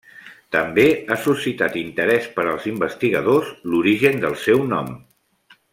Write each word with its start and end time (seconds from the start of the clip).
També 0.53 0.85
ha 1.09 1.17
suscitat 1.25 1.77
interès 1.81 2.31
per 2.39 2.47
als 2.53 2.67
investigadors 2.73 3.53
l'origen 3.75 4.21
del 4.25 4.39
seu 4.49 4.65
nom. 4.75 4.95